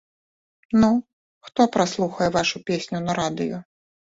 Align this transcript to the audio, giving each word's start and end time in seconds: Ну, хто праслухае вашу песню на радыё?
Ну, 0.83 0.89
хто 1.49 1.61
праслухае 1.75 2.29
вашу 2.37 2.57
песню 2.71 2.97
на 3.11 3.19
радыё? 3.21 3.57